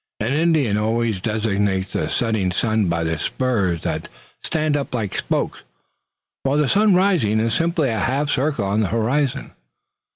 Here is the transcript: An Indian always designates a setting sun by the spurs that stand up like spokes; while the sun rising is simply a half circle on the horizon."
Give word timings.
An 0.19 0.33
Indian 0.33 0.77
always 0.77 1.21
designates 1.21 1.93
a 1.93 2.09
setting 2.09 2.51
sun 2.51 2.87
by 2.89 3.03
the 3.03 3.19
spurs 3.19 3.81
that 3.81 4.09
stand 4.41 4.75
up 4.75 4.95
like 4.95 5.13
spokes; 5.15 5.59
while 6.41 6.57
the 6.57 6.67
sun 6.67 6.95
rising 6.95 7.39
is 7.39 7.53
simply 7.53 7.89
a 7.89 7.99
half 7.99 8.31
circle 8.31 8.65
on 8.65 8.81
the 8.81 8.87
horizon." 8.87 9.51